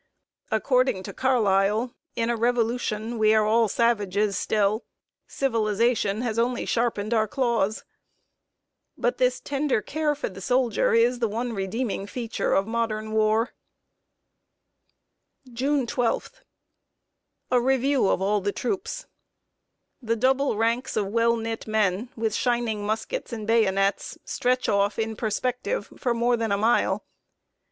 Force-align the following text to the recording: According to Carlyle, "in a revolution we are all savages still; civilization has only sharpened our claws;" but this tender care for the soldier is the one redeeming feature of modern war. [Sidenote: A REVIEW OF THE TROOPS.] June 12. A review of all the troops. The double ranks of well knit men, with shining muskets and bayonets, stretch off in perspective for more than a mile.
According 0.49 1.03
to 1.03 1.13
Carlyle, 1.13 1.93
"in 2.15 2.31
a 2.31 2.35
revolution 2.35 3.19
we 3.19 3.35
are 3.35 3.45
all 3.45 3.67
savages 3.67 4.35
still; 4.35 4.83
civilization 5.27 6.21
has 6.21 6.39
only 6.39 6.65
sharpened 6.65 7.13
our 7.13 7.27
claws;" 7.27 7.83
but 8.97 9.19
this 9.19 9.39
tender 9.39 9.79
care 9.79 10.15
for 10.15 10.27
the 10.27 10.41
soldier 10.41 10.95
is 10.95 11.19
the 11.19 11.27
one 11.27 11.53
redeeming 11.53 12.07
feature 12.07 12.55
of 12.55 12.65
modern 12.65 13.11
war. 13.11 13.53
[Sidenote: 15.45 15.91
A 17.51 17.61
REVIEW 17.61 17.61
OF 17.61 17.61
THE 17.61 17.61
TROOPS.] 17.61 17.61
June 17.61 17.61
12. 17.61 17.61
A 17.61 17.61
review 17.61 18.07
of 18.07 18.21
all 18.23 18.41
the 18.41 18.51
troops. 18.51 19.05
The 20.01 20.15
double 20.15 20.57
ranks 20.57 20.97
of 20.97 21.05
well 21.09 21.35
knit 21.37 21.67
men, 21.67 22.09
with 22.15 22.33
shining 22.33 22.83
muskets 22.87 23.31
and 23.31 23.45
bayonets, 23.45 24.17
stretch 24.25 24.67
off 24.67 24.97
in 24.97 25.15
perspective 25.15 25.93
for 25.95 26.15
more 26.15 26.35
than 26.37 26.51
a 26.51 26.57
mile. 26.57 27.05